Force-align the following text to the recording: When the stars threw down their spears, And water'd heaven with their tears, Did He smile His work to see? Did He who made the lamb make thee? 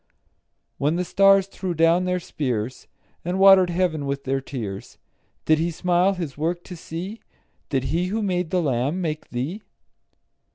When 0.79 0.95
the 0.95 1.05
stars 1.05 1.45
threw 1.45 1.75
down 1.75 2.05
their 2.05 2.19
spears, 2.19 2.87
And 3.23 3.37
water'd 3.37 3.69
heaven 3.69 4.07
with 4.07 4.23
their 4.23 4.41
tears, 4.41 4.97
Did 5.45 5.59
He 5.59 5.69
smile 5.69 6.15
His 6.15 6.35
work 6.35 6.63
to 6.63 6.75
see? 6.75 7.21
Did 7.69 7.83
He 7.83 8.07
who 8.07 8.23
made 8.23 8.49
the 8.49 8.63
lamb 8.63 8.99
make 8.99 9.29
thee? 9.29 9.61